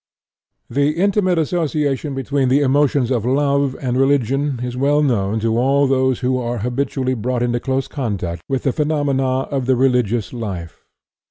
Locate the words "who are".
6.21-6.57